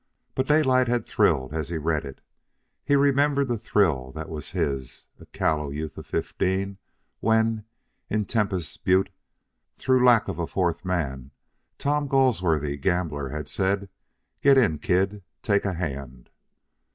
But 0.33 0.47
Daylight 0.47 0.87
had 0.87 1.05
thrilled 1.05 1.53
as 1.53 1.69
he 1.69 1.77
read 1.77 2.05
it. 2.05 2.21
He 2.83 2.95
remembered 2.95 3.47
the 3.49 3.57
thrill 3.59 4.11
that 4.13 4.29
was 4.29 4.49
his, 4.49 5.05
a 5.19 5.27
callow 5.27 5.69
youth 5.69 5.95
of 5.95 6.07
fifteen, 6.07 6.79
when, 7.19 7.65
in 8.09 8.25
Tempas 8.25 8.77
Butte, 8.77 9.11
through 9.75 10.03
lack 10.03 10.27
of 10.27 10.39
a 10.39 10.47
fourth 10.47 10.83
man, 10.83 11.29
Tom 11.77 12.07
Galsworthy, 12.09 12.69
the 12.71 12.77
gambler, 12.77 13.29
had 13.29 13.47
said, 13.47 13.89
"Get 14.41 14.57
in, 14.57 14.79
Kid; 14.79 15.21
take 15.43 15.65
a 15.65 15.73
hand." 15.73 16.31